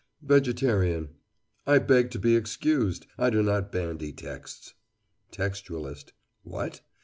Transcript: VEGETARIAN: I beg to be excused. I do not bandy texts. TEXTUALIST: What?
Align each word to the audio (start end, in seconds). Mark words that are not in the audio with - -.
VEGETARIAN: 0.23 1.09
I 1.67 1.77
beg 1.77 2.09
to 2.09 2.17
be 2.17 2.35
excused. 2.35 3.05
I 3.19 3.29
do 3.29 3.43
not 3.43 3.71
bandy 3.71 4.11
texts. 4.11 4.73
TEXTUALIST: 5.29 6.13
What? 6.41 6.81